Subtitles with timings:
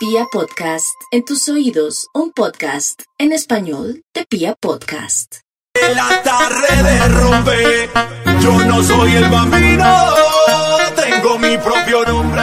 [0.00, 5.40] Pia Podcast, en tus oídos, un podcast en español de Pia Podcast.
[5.74, 7.90] La tarde de rompe,
[8.42, 9.94] yo no soy el bambino,
[10.96, 12.40] tengo mi propio nombre.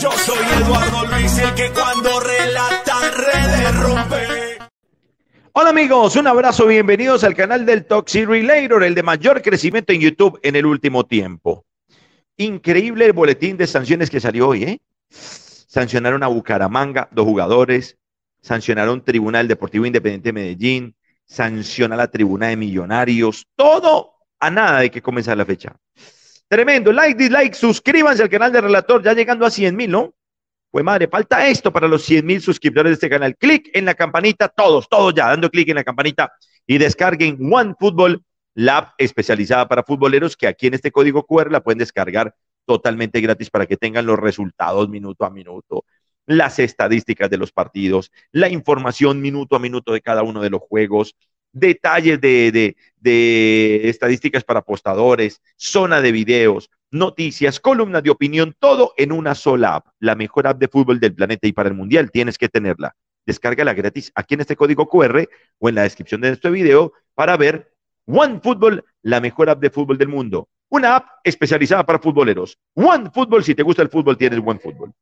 [0.00, 4.58] Yo soy Eduardo Luis, el que cuando relata de rompe.
[5.54, 10.02] Hola amigos, un abrazo, bienvenidos al canal del Toxic Relator, el de mayor crecimiento en
[10.02, 11.64] YouTube en el último tiempo.
[12.36, 14.80] Increíble el boletín de sanciones que salió hoy, ¿eh?
[15.74, 17.98] Sancionaron a Bucaramanga, dos jugadores,
[18.40, 24.90] sancionaron Tribunal Deportivo Independiente de Medellín, sanciona la Tribuna de Millonarios, todo a nada de
[24.92, 25.74] que comenzar la fecha.
[26.46, 30.14] Tremendo, like, dislike, suscríbanse al canal de Relator, ya llegando a 100 mil, ¿no?
[30.70, 33.36] Pues madre, falta esto para los 100 mil suscriptores de este canal.
[33.36, 36.32] Clic en la campanita, todos, todos ya, dando clic en la campanita
[36.68, 38.22] y descarguen One Football,
[38.54, 42.32] la app especializada para futboleros que aquí en este código QR la pueden descargar
[42.64, 45.84] totalmente gratis para que tengan los resultados minuto a minuto,
[46.26, 50.62] las estadísticas de los partidos, la información minuto a minuto de cada uno de los
[50.62, 51.14] juegos,
[51.52, 52.76] detalles de,
[53.84, 59.86] estadísticas para apostadores, zona de videos, noticias, columnas de opinión, todo en una sola app,
[60.00, 62.94] la mejor app de fútbol del planeta y para el mundial tienes que tenerla.
[63.26, 65.26] Descárgala gratis aquí en este código QR
[65.58, 67.72] o en la descripción de este video para ver
[68.06, 70.48] One Football, la mejor app de fútbol del mundo.
[70.74, 72.58] Una app especializada para futboleros.
[72.74, 74.92] One Football, si te gusta el fútbol, tienes One Football.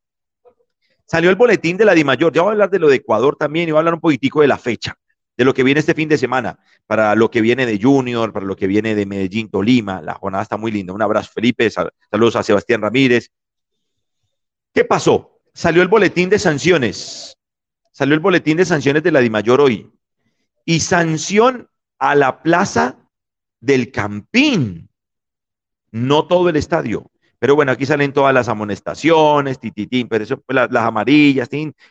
[1.07, 2.31] Salió el boletín de la Dimayor.
[2.31, 4.43] Ya voy a hablar de lo de Ecuador también y voy a hablar un poquitico
[4.43, 4.95] de la fecha,
[5.35, 8.45] de lo que viene este fin de semana, para lo que viene de Junior, para
[8.45, 10.03] lo que viene de Medellín, Tolima.
[10.03, 10.93] La jornada está muy linda.
[10.93, 11.71] Un abrazo, Felipe.
[11.71, 13.31] Saludos a Sebastián Ramírez.
[14.75, 15.41] ¿Qué pasó?
[15.55, 17.39] Salió el boletín de sanciones.
[17.93, 19.91] Salió el boletín de sanciones de la Dimayor hoy.
[20.67, 21.67] Y sanción
[21.99, 23.09] a la plaza
[23.59, 24.91] del Campín
[25.93, 27.11] no todo el estadio.
[27.39, 31.49] Pero bueno, aquí salen todas las amonestaciones, tititín, pero eso, pues, las, amarillas,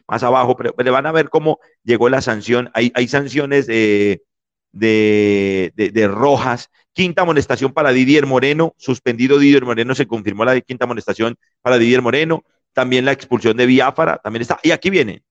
[0.08, 2.72] más abajo, pero, van a ver cómo llegó la sanción.
[2.74, 4.24] Hay, hay sanciones de,
[4.72, 6.70] de, rojas.
[6.94, 12.02] Quinta amonestación para Didier Moreno, suspendido Didier Moreno, se confirmó la quinta amonestación para Didier
[12.02, 12.44] Moreno.
[12.74, 14.60] También la expulsión de Biafara, también está.
[14.64, 15.22] Y aquí viene.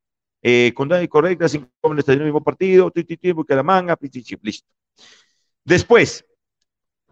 [0.42, 3.98] Eh, conducta correcta, cinco amonestaciones en el mismo partido, tititín, manga,
[4.42, 4.68] listo.
[5.64, 6.26] Después,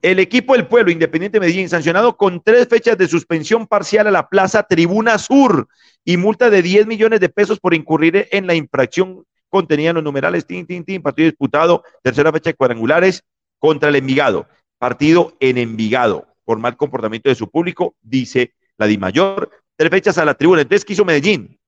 [0.03, 4.29] el equipo del pueblo Independiente Medellín sancionado con tres fechas de suspensión parcial a la
[4.29, 5.69] Plaza Tribuna Sur
[6.05, 10.05] y multa de 10 millones de pesos por incurrir en la infracción contenida en los
[10.05, 13.25] numerales tin, tin, tin, partido disputado, tercera fecha de cuadrangulares
[13.59, 14.47] contra el Envigado,
[14.79, 20.19] partido en Envigado por mal comportamiento de su público, dice la Di Mayor, tres fechas
[20.19, 20.63] a la tribuna.
[20.63, 21.59] Entonces, ¿qué hizo Medellín?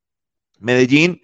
[0.59, 1.21] Medellín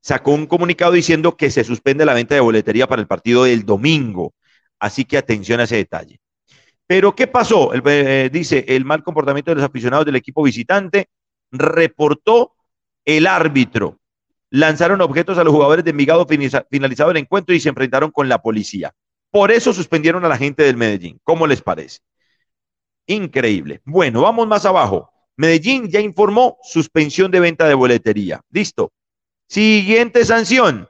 [0.00, 3.64] sacó un comunicado diciendo que se suspende la venta de boletería para el partido del
[3.64, 4.34] domingo.
[4.78, 6.20] Así que atención a ese detalle.
[6.88, 7.70] Pero ¿qué pasó?
[7.74, 11.10] Eh, dice, el mal comportamiento de los aficionados del equipo visitante
[11.52, 12.54] reportó
[13.04, 13.98] el árbitro.
[14.48, 18.40] Lanzaron objetos a los jugadores de Envigado finalizado el encuentro y se enfrentaron con la
[18.40, 18.94] policía.
[19.30, 21.20] Por eso suspendieron a la gente del Medellín.
[21.22, 22.00] ¿Cómo les parece?
[23.06, 23.82] Increíble.
[23.84, 25.10] Bueno, vamos más abajo.
[25.36, 28.40] Medellín ya informó suspensión de venta de boletería.
[28.50, 28.92] Listo.
[29.46, 30.88] Siguiente sanción.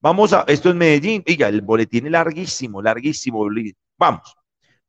[0.00, 1.24] Vamos a, esto es Medellín.
[1.26, 3.48] Diga, el boletín es larguísimo, larguísimo.
[3.98, 4.36] Vamos.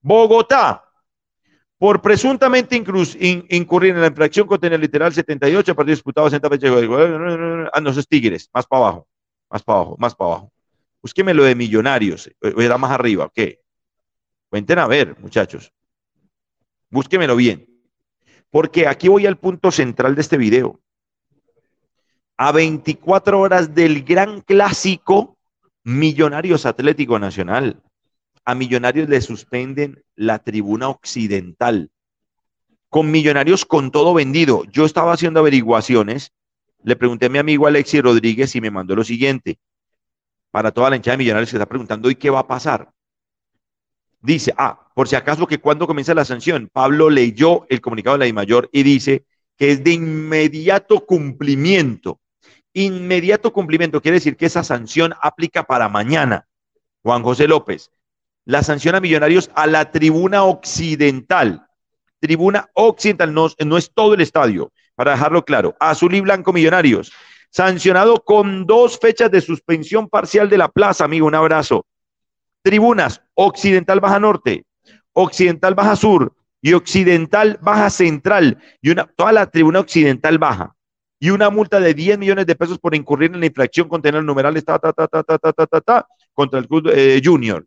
[0.01, 0.83] Bogotá,
[1.77, 6.67] por presuntamente incurrir en la infracción el literal 78, partido disputado Santa fecha
[7.73, 9.07] Ah, no, esos Tigres, más para abajo,
[9.49, 10.53] más para abajo, más para abajo.
[11.01, 13.39] Búsqueme lo de millonarios, eh, era más arriba, ¿ok?
[14.49, 15.73] Cuenten a ver, muchachos.
[16.89, 17.67] Búsquemelo bien.
[18.51, 20.79] Porque aquí voy al punto central de este video.
[22.37, 25.37] A 24 horas del gran clásico
[25.83, 27.81] Millonarios Atlético Nacional
[28.51, 31.89] a Millonarios le suspenden la tribuna occidental.
[32.89, 34.65] Con Millonarios con todo vendido.
[34.65, 36.33] Yo estaba haciendo averiguaciones.
[36.83, 39.57] Le pregunté a mi amigo Alexi Rodríguez y me mandó lo siguiente.
[40.51, 42.91] Para toda la hinchada de Millonarios que está preguntando, ¿y qué va a pasar?
[44.19, 48.27] Dice, ah, por si acaso que cuando comienza la sanción, Pablo leyó el comunicado de
[48.27, 49.25] la Mayor y dice
[49.57, 52.19] que es de inmediato cumplimiento.
[52.73, 56.47] Inmediato cumplimiento quiere decir que esa sanción aplica para mañana.
[57.01, 57.91] Juan José López,
[58.45, 61.67] la sanción a Millonarios a la tribuna occidental.
[62.19, 65.75] Tribuna occidental, no, es todo el estadio, para dejarlo claro.
[65.79, 67.11] Azul y blanco Millonarios.
[67.49, 71.27] Sancionado con dos fechas de suspensión parcial de la plaza, amigo.
[71.27, 71.85] Un abrazo.
[72.61, 74.65] Tribunas Occidental Baja Norte,
[75.13, 78.59] Occidental Baja Sur y Occidental Baja Central.
[78.81, 80.75] Y una, toda la tribuna Occidental Baja.
[81.19, 84.25] Y una multa de 10 millones de pesos por incurrir en la infracción contra el
[84.25, 87.65] numeral ta, ta, ta, ta, ta, ta, ta, ta, contra el club eh, Junior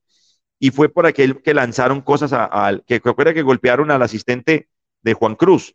[0.65, 4.67] y fue por aquel que lanzaron cosas al, que recuerda que golpearon al asistente
[5.03, 5.75] de Juan Cruz.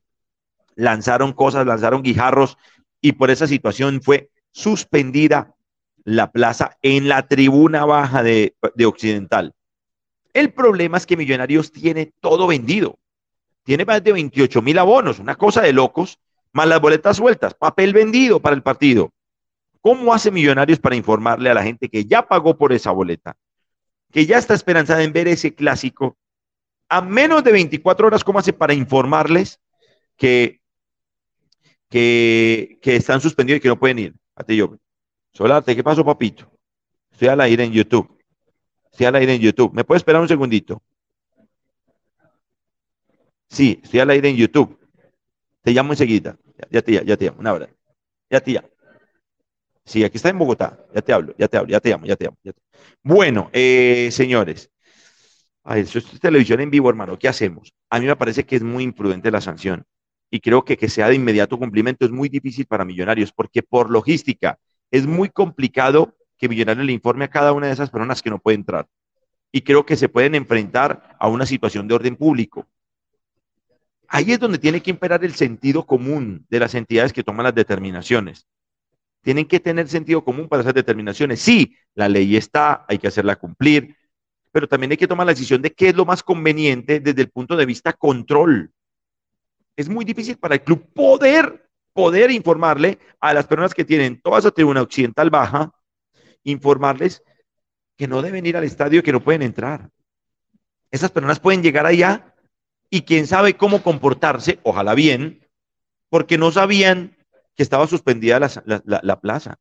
[0.74, 2.58] Lanzaron cosas, lanzaron guijarros
[3.00, 5.54] y por esa situación fue suspendida
[6.06, 9.54] la plaza en la tribuna baja de, de Occidental.
[10.34, 12.98] El problema es que Millonarios tiene todo vendido.
[13.66, 16.18] Tiene más de 28 mil abonos, una cosa de locos,
[16.52, 19.12] más las boletas sueltas, papel vendido para el partido.
[19.82, 23.38] ¿Cómo hace Millonarios para informarle a la gente que ya pagó por esa boleta,
[24.12, 26.18] que ya está esperanzada en ver ese clásico?
[26.90, 29.60] A menos de 24 horas, ¿cómo hace para informarles
[30.18, 30.60] que,
[31.90, 34.16] que, están suspendidos y que no pueden ir?
[34.36, 34.78] A yo.
[35.34, 36.52] Solarte, ¿qué pasó, papito?
[37.12, 38.18] Estoy al aire en YouTube.
[38.92, 39.74] Estoy al aire en YouTube.
[39.74, 40.82] ¿Me puede esperar un segundito?
[43.50, 44.80] Sí, estoy al aire en YouTube.
[45.62, 46.38] Te llamo enseguida.
[46.72, 47.40] Ya, te, ya te llamo.
[47.40, 47.70] Una hora.
[48.30, 48.70] Ya te llamo.
[49.90, 50.78] Sí, aquí está en Bogotá.
[50.94, 52.38] Ya te hablo, ya te hablo, ya te llamo, ya te llamo.
[53.02, 54.70] Bueno, eh, señores.
[55.66, 57.18] Eso es televisión en vivo, hermano.
[57.18, 57.74] ¿Qué hacemos?
[57.90, 59.84] A mí me parece que es muy imprudente la sanción.
[60.30, 63.90] Y creo que que sea de inmediato cumplimiento es muy difícil para millonarios, porque por
[63.90, 64.60] logística
[64.92, 68.38] es muy complicado que Millonarios le informe a cada una de esas personas que no
[68.38, 68.88] puede entrar.
[69.52, 72.68] Y creo que se pueden enfrentar a una situación de orden público.
[74.08, 77.56] Ahí es donde tiene que imperar el sentido común de las entidades que toman las
[77.56, 78.46] determinaciones.
[79.22, 81.42] Tienen que tener sentido común para esas determinaciones.
[81.42, 83.96] Sí, la ley está, hay que hacerla cumplir,
[84.52, 87.30] pero también hay que tomar la decisión de qué es lo más conveniente desde el
[87.30, 88.72] punto de vista control.
[89.76, 94.40] Es muy difícil para el club poder, poder informarle a las personas que tienen toda
[94.40, 95.72] esa tribuna occidental baja,
[96.44, 97.24] informarles
[97.98, 99.90] que no deben ir al estadio, que no pueden entrar.
[100.92, 102.34] Esas personas pueden llegar allá
[102.90, 105.48] y quién sabe cómo comportarse, ojalá bien,
[106.10, 107.16] porque no sabían
[107.60, 109.58] que estaba suspendida la, plaza.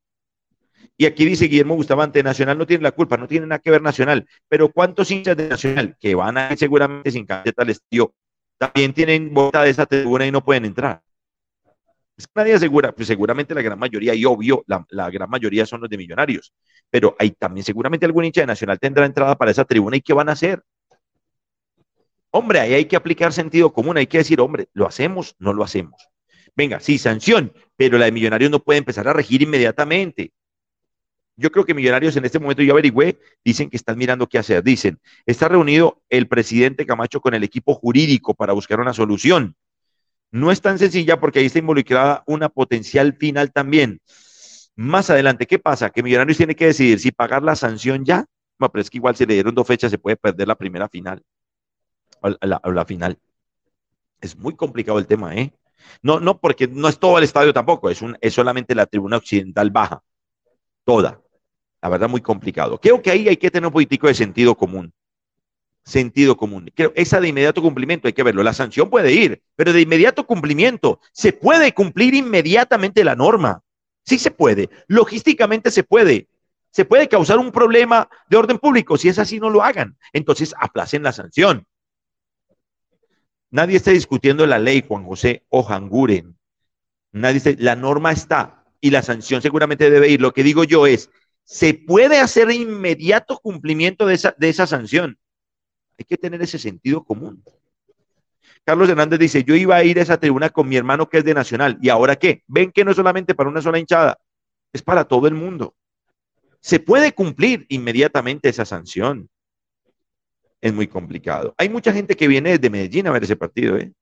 [0.96, 3.82] Y aquí dice Guillermo Bustamante, Nacional no tiene la culpa, no tiene nada que ver
[3.82, 8.14] Nacional, pero ¿cuántos hinchas de Nacional que van a ir seguramente sin camiseta al estadio
[8.56, 11.02] también tienen bota de esa tribuna y no pueden entrar?
[12.16, 15.80] Es que nadie asegura, pues seguramente la gran mayoría, y obvio, la, gran mayoría son
[15.80, 16.52] los de millonarios,
[16.88, 20.12] pero hay también seguramente algún hincha de Nacional tendrá entrada para esa tribuna y ¿qué
[20.12, 20.62] van a hacer?
[22.30, 25.34] Hombre, ahí hay que aplicar sentido común, hay que decir, hombre, ¿lo hacemos?
[25.40, 26.08] No lo hacemos.
[26.56, 30.32] Venga, sí, sanción, pero la de Millonarios no puede empezar a regir inmediatamente.
[31.36, 34.62] Yo creo que Millonarios en este momento, yo averigüé, dicen que están mirando qué hacer.
[34.64, 39.54] Dicen, está reunido el presidente Camacho con el equipo jurídico para buscar una solución.
[40.30, 44.00] No es tan sencilla porque ahí está involucrada una potencial final también.
[44.74, 45.90] Más adelante, ¿qué pasa?
[45.90, 48.24] Que Millonarios tiene que decidir si pagar la sanción ya.
[48.58, 51.22] Pero es que igual si le dieron dos fechas se puede perder la primera final
[52.22, 53.18] la, la final.
[54.20, 55.52] Es muy complicado el tema, ¿eh?
[56.02, 59.16] No, no, porque no es todo el estadio tampoco, es, un, es solamente la tribuna
[59.16, 60.02] occidental baja,
[60.84, 61.20] toda.
[61.80, 62.80] La verdad, muy complicado.
[62.80, 64.92] Creo que ahí hay que tener un político de sentido común.
[65.84, 66.70] Sentido común.
[66.74, 68.42] Creo, esa de inmediato cumplimiento hay que verlo.
[68.42, 71.00] La sanción puede ir, pero de inmediato cumplimiento.
[71.12, 73.62] Se puede cumplir inmediatamente la norma.
[74.04, 74.68] Sí se puede.
[74.88, 76.28] Logísticamente se puede.
[76.70, 78.98] Se puede causar un problema de orden público.
[78.98, 79.96] Si es así, no lo hagan.
[80.12, 81.66] Entonces, aplacen la sanción.
[83.50, 86.36] Nadie está discutiendo la ley, Juan José Ojanguren.
[87.12, 90.20] Nadie dice, la norma está y la sanción seguramente debe ir.
[90.20, 91.10] Lo que digo yo es,
[91.44, 95.18] se puede hacer inmediato cumplimiento de esa, de esa sanción.
[95.98, 97.42] Hay que tener ese sentido común.
[98.64, 101.24] Carlos Hernández dice, yo iba a ir a esa tribuna con mi hermano que es
[101.24, 101.78] de Nacional.
[101.80, 102.42] ¿Y ahora qué?
[102.46, 104.18] Ven que no es solamente para una sola hinchada,
[104.74, 105.74] es para todo el mundo.
[106.60, 109.30] Se puede cumplir inmediatamente esa sanción
[110.60, 111.54] es muy complicado.
[111.58, 113.92] Hay mucha gente que viene desde Medellín a ver ese partido, ¿eh?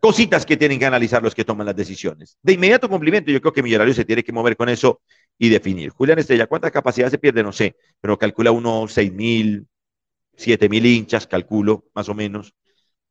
[0.00, 2.36] Cositas que tienen que analizar los que toman las decisiones.
[2.42, 5.00] De inmediato cumplimiento, yo creo que Millonarios se tiene que mover con eso
[5.38, 5.90] y definir.
[5.90, 7.44] Julián Estrella, ¿cuánta capacidad se pierde?
[7.44, 9.68] No sé, pero calcula uno seis mil,
[10.36, 12.52] siete mil hinchas, calculo, más o menos.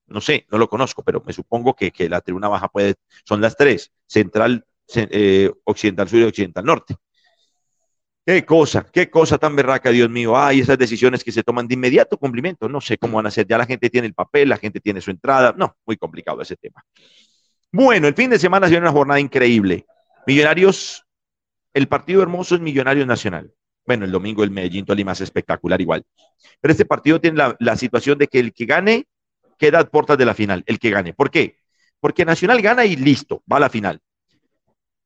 [0.07, 3.39] No sé, no lo conozco, pero me supongo que, que la tribuna baja puede, son
[3.39, 6.97] las tres, central, eh, occidental sur y occidental norte.
[8.31, 10.37] Qué cosa, qué cosa tan berraca, Dios mío.
[10.37, 12.69] Ay, esas decisiones que se toman de inmediato cumplimiento.
[12.69, 13.45] No sé cómo van a ser.
[13.45, 15.53] Ya la gente tiene el papel, la gente tiene su entrada.
[15.57, 16.81] No, muy complicado ese tema.
[17.73, 19.85] Bueno, el fin de semana sido una jornada increíble.
[20.25, 21.05] Millonarios,
[21.73, 23.51] el partido hermoso es Millonarios Nacional.
[23.85, 26.05] Bueno, el domingo el Medellín Tolima es espectacular igual.
[26.61, 29.07] Pero este partido tiene la, la situación de que el que gane
[29.57, 30.63] queda a puertas de la final.
[30.67, 31.13] El que gane.
[31.13, 31.57] ¿Por qué?
[31.99, 33.99] Porque Nacional gana y listo, va a la final.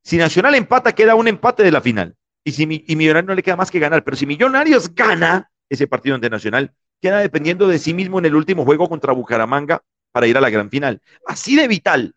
[0.03, 2.15] Si Nacional empata, queda un empate de la final.
[2.47, 5.87] Y si y Millonarios no le queda más que ganar, pero si Millonarios gana ese
[5.87, 10.37] partido internacional, queda dependiendo de sí mismo en el último juego contra Bucaramanga para ir
[10.37, 11.01] a la gran final.
[11.25, 12.15] Así de vital.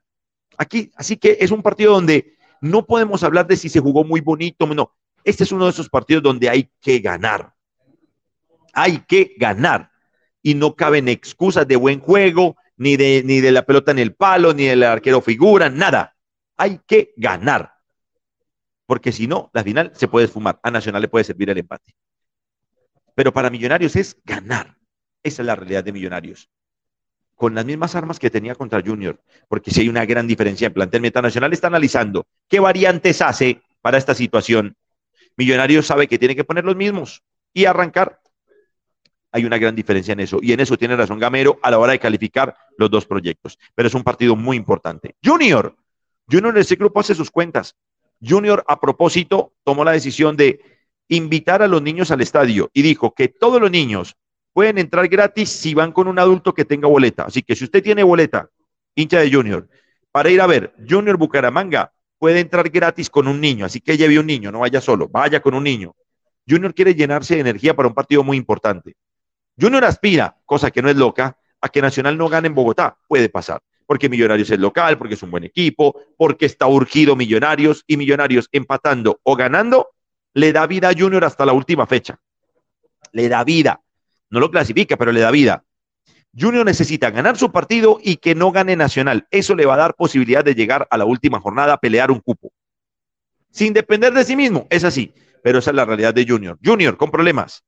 [0.58, 4.20] Aquí, así que es un partido donde no podemos hablar de si se jugó muy
[4.20, 4.94] bonito, no.
[5.24, 7.54] Este es uno de esos partidos donde hay que ganar.
[8.74, 9.90] Hay que ganar.
[10.42, 14.14] Y no caben excusas de buen juego, ni de, ni de la pelota en el
[14.14, 16.16] palo, ni del arquero figura, nada.
[16.58, 17.77] Hay que ganar.
[18.88, 20.58] Porque si no, la final se puede esfumar.
[20.62, 21.94] A Nacional le puede servir el empate.
[23.14, 24.78] Pero para Millonarios es ganar.
[25.22, 26.48] Esa es la realidad de Millonarios.
[27.34, 29.20] Con las mismas armas que tenía contra Junior.
[29.46, 33.60] Porque si hay una gran diferencia en plantel Meta Nacional, está analizando qué variantes hace
[33.82, 34.74] para esta situación.
[35.36, 38.22] Millonarios sabe que tiene que poner los mismos y arrancar
[39.32, 40.38] hay una gran diferencia en eso.
[40.40, 43.58] Y en eso tiene razón Gamero a la hora de calificar los dos proyectos.
[43.74, 45.14] Pero es un partido muy importante.
[45.22, 45.76] Junior,
[46.26, 47.76] Junior en ese grupo hace sus cuentas.
[48.20, 50.60] Junior, a propósito, tomó la decisión de
[51.08, 54.16] invitar a los niños al estadio y dijo que todos los niños
[54.52, 57.24] pueden entrar gratis si van con un adulto que tenga boleta.
[57.24, 58.50] Así que si usted tiene boleta,
[58.94, 59.68] hincha de Junior,
[60.10, 63.64] para ir a ver Junior Bucaramanga, puede entrar gratis con un niño.
[63.64, 65.94] Así que lleve un niño, no vaya solo, vaya con un niño.
[66.48, 68.96] Junior quiere llenarse de energía para un partido muy importante.
[69.60, 72.96] Junior aspira, cosa que no es loca, a que Nacional no gane en Bogotá.
[73.06, 77.84] Puede pasar, porque Millonarios es local, porque es un buen equipo, porque está urgido Millonarios
[77.86, 79.88] y Millonarios empatando o ganando,
[80.34, 82.20] le da vida a Junior hasta la última fecha.
[83.12, 83.80] Le da vida.
[84.28, 85.64] No lo clasifica, pero le da vida.
[86.38, 89.26] Junior necesita ganar su partido y que no gane Nacional.
[89.30, 92.20] Eso le va a dar posibilidad de llegar a la última jornada a pelear un
[92.20, 92.52] cupo.
[93.50, 95.14] Sin depender de sí mismo, es así.
[95.42, 96.58] Pero esa es la realidad de Junior.
[96.62, 97.64] Junior con problemas.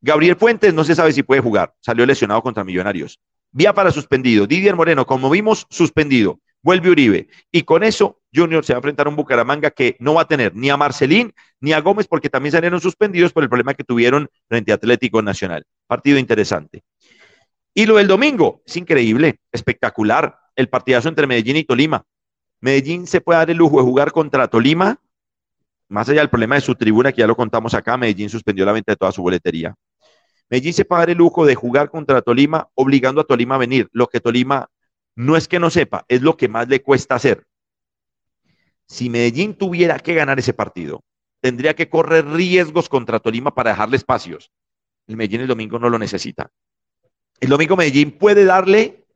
[0.00, 3.20] Gabriel Fuentes no se sabe si puede jugar, salió lesionado contra Millonarios.
[3.52, 4.46] Vía para suspendido.
[4.46, 6.40] Didier Moreno, como vimos, suspendido.
[6.62, 7.28] Vuelve Uribe.
[7.50, 10.28] Y con eso, Junior se va a enfrentar a un Bucaramanga que no va a
[10.28, 13.84] tener ni a Marcelín ni a Gómez porque también salieron suspendidos por el problema que
[13.84, 15.64] tuvieron frente a Atlético Nacional.
[15.86, 16.82] Partido interesante.
[17.74, 20.36] Y lo del domingo, es increíble, espectacular.
[20.54, 22.04] El partidazo entre Medellín y Tolima.
[22.60, 25.00] Medellín se puede dar el lujo de jugar contra Tolima,
[25.88, 28.72] más allá del problema de su tribuna, que ya lo contamos acá, Medellín suspendió la
[28.72, 29.74] venta de toda su boletería.
[30.50, 34.08] Medellín se paga el lujo de jugar contra Tolima, obligando a Tolima a venir, lo
[34.08, 34.68] que Tolima
[35.14, 37.46] no es que no sepa, es lo que más le cuesta hacer.
[38.86, 41.04] Si Medellín tuviera que ganar ese partido,
[41.40, 44.50] tendría que correr riesgos contra Tolima para dejarle espacios.
[45.06, 46.50] El Medellín el domingo no lo necesita.
[47.38, 49.06] El domingo Medellín puede darle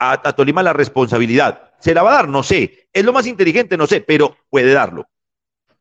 [0.00, 1.72] a, a, Tolima la responsabilidad.
[1.78, 2.28] ¿Se la va a dar?
[2.28, 2.88] No sé.
[2.92, 3.76] ¿Es lo más inteligente?
[3.76, 5.08] No sé, pero puede darlo.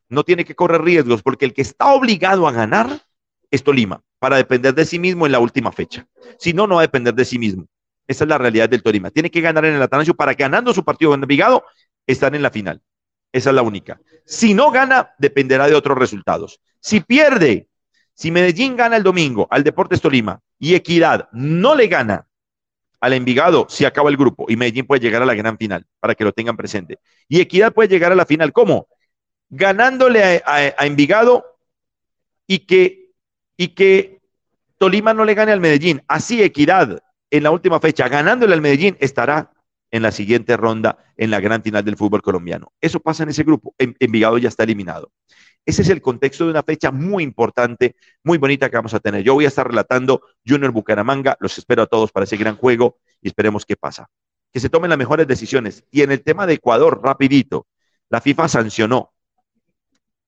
[0.08, 3.02] No tiene que correr riesgos porque el que está obligado a ganar
[3.50, 6.06] es Tolima para depender de sí mismo en la última fecha.
[6.38, 7.68] Si no, no va a depender de sí mismo.
[8.08, 9.12] Esa es la realidad del Tolima.
[9.12, 11.64] Tiene que ganar en el Atanasio para ganando su partido en Envigado
[12.06, 12.82] están en la final.
[13.32, 14.02] Esa es la única.
[14.26, 16.60] Si no gana, dependerá de otros resultados.
[16.80, 17.68] Si pierde,
[18.14, 22.28] si Medellín gana el domingo al Deportes Tolima y Equidad no le gana
[23.00, 26.16] al Envigado, se acaba el grupo y Medellín puede llegar a la gran final, para
[26.16, 26.98] que lo tengan presente.
[27.28, 28.52] Y Equidad puede llegar a la final.
[28.52, 28.88] ¿Cómo?
[29.50, 31.46] Ganándole a, a Envigado
[32.48, 32.99] y que
[33.60, 34.22] y que
[34.78, 36.02] Tolima no le gane al Medellín.
[36.08, 39.52] Así Equidad en la última fecha, ganándole al Medellín, estará
[39.92, 42.72] en la siguiente ronda en la gran final del fútbol colombiano.
[42.80, 43.76] Eso pasa en ese grupo.
[43.78, 45.12] Envigado ya está eliminado.
[45.66, 49.24] Ese es el contexto de una fecha muy importante, muy bonita que vamos a tener.
[49.24, 51.36] Yo voy a estar relatando Junior Bucaramanga.
[51.42, 54.10] Los espero a todos para ese gran juego y esperemos qué pasa.
[54.54, 55.84] Que se tomen las mejores decisiones.
[55.92, 57.68] Y en el tema de Ecuador, rapidito,
[58.10, 59.12] la FIFA sancionó,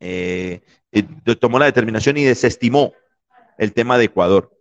[0.01, 1.03] eh, eh,
[1.39, 2.91] tomó la determinación y desestimó
[3.61, 4.51] el tema de Ecuador.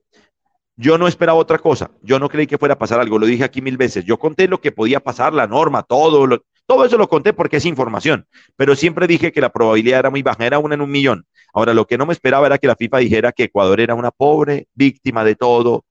[0.77, 1.91] Yo no esperaba otra cosa.
[2.03, 3.19] Yo no creí que fuera a pasar algo.
[3.19, 4.05] Lo dije aquí mil veces.
[4.05, 6.27] Yo conté lo que podía pasar, la norma, todo.
[6.27, 8.27] Lo, todo eso lo conté porque es información.
[8.57, 11.27] Pero siempre dije que la probabilidad era muy baja, era una en un millón.
[11.55, 14.11] Ahora, lo que no me esperaba era que la FIFA dijera que Ecuador era una
[14.11, 15.87] pobre víctima de todo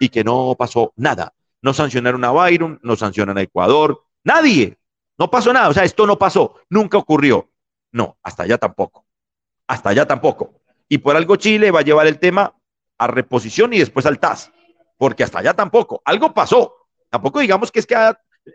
[0.00, 1.34] y que no pasó nada.
[1.60, 4.78] No sancionaron a Byron, no sancionaron a Ecuador, nadie.
[5.18, 5.68] No pasó nada.
[5.68, 6.54] O sea, esto no pasó.
[6.70, 7.50] Nunca ocurrió.
[7.92, 9.04] No, hasta allá tampoco.
[9.66, 10.63] Hasta allá tampoco.
[10.94, 12.54] Y por algo Chile va a llevar el tema
[12.98, 14.52] a reposición y después al TAS,
[14.96, 16.00] porque hasta allá tampoco.
[16.04, 16.72] Algo pasó.
[17.10, 17.96] Tampoco digamos que es que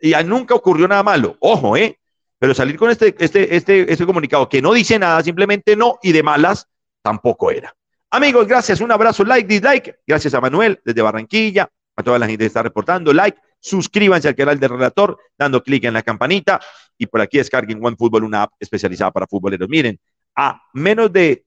[0.02, 1.36] ya nunca ocurrió nada malo.
[1.42, 2.00] Ojo, ¿eh?
[2.38, 6.14] Pero salir con este, este, este, este comunicado que no dice nada, simplemente no, y
[6.14, 6.70] de malas,
[7.02, 7.76] tampoco era.
[8.10, 8.80] Amigos, gracias.
[8.80, 10.00] Un abrazo, like, dislike.
[10.08, 13.38] Gracias a Manuel desde Barranquilla, a toda la gente que está reportando, like.
[13.60, 16.62] Suscríbanse al canal del relator dando clic en la campanita
[16.98, 19.68] y por aquí descarguen OneFootball, una app especializada para futboleros.
[19.68, 20.00] Miren,
[20.38, 21.44] a menos de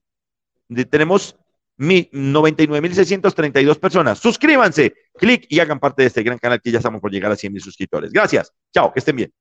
[0.89, 1.35] tenemos
[1.77, 4.19] 99.632 personas.
[4.19, 7.35] Suscríbanse, clic y hagan parte de este gran canal que ya estamos por llegar a
[7.35, 8.11] 100.000 suscriptores.
[8.11, 8.53] Gracias.
[8.73, 9.33] Chao, que estén bien.